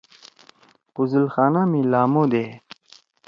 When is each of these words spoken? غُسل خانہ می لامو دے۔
غُسل 0.95 1.25
خانہ 1.33 1.61
می 1.71 1.81
لامو 1.91 2.23
دے۔ 2.31 2.45